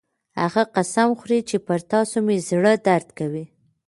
هغه 0.41 0.63
قسم 0.75 1.09
خوري 1.19 1.39
چې 1.49 1.57
پر 1.67 1.79
تاسو 1.91 2.17
مې 2.25 2.37
زړه 2.49 2.73
درد 2.87 3.09
کوي 3.19 3.45